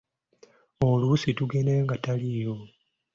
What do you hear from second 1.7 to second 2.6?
nga taliiyo.